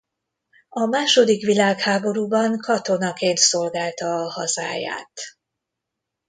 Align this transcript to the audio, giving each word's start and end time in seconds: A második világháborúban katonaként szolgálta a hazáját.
A 0.69 0.85
második 0.85 1.45
világháborúban 1.45 2.57
katonaként 2.59 3.37
szolgálta 3.37 4.07
a 4.15 4.29
hazáját. 4.31 5.11